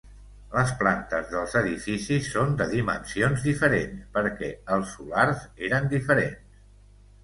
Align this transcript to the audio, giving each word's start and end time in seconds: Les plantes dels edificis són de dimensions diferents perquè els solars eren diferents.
Les 0.53 0.71
plantes 0.79 1.29
dels 1.33 1.53
edificis 1.61 2.31
són 2.37 2.57
de 2.63 2.69
dimensions 2.73 3.47
diferents 3.51 4.03
perquè 4.19 4.53
els 4.79 4.99
solars 4.99 5.49
eren 5.71 5.97
diferents. 5.99 6.63